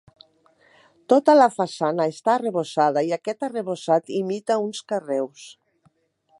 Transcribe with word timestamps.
Tota 1.13 1.35
la 1.35 1.47
façana 1.57 2.07
està 2.15 2.33
arrebossada 2.37 3.05
i 3.09 3.13
aquest 3.19 3.47
arrebossat 3.49 4.13
imita 4.23 4.61
uns 4.67 4.85
carreus. 4.95 5.49